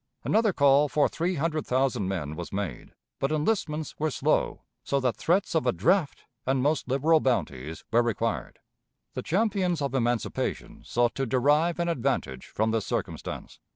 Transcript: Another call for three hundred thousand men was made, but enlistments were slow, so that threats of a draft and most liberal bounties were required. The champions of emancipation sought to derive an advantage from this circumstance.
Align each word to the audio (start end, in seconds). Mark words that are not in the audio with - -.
Another 0.23 0.51
call 0.51 0.89
for 0.89 1.07
three 1.07 1.35
hundred 1.35 1.67
thousand 1.67 2.07
men 2.07 2.35
was 2.35 2.51
made, 2.51 2.95
but 3.19 3.31
enlistments 3.31 3.93
were 3.99 4.09
slow, 4.09 4.61
so 4.83 4.99
that 4.99 5.15
threats 5.15 5.53
of 5.53 5.67
a 5.67 5.71
draft 5.71 6.23
and 6.43 6.63
most 6.63 6.87
liberal 6.87 7.19
bounties 7.19 7.83
were 7.91 8.01
required. 8.01 8.57
The 9.13 9.21
champions 9.21 9.79
of 9.79 9.93
emancipation 9.93 10.81
sought 10.83 11.13
to 11.13 11.27
derive 11.27 11.77
an 11.77 11.87
advantage 11.87 12.47
from 12.47 12.71
this 12.71 12.87
circumstance. 12.87 13.59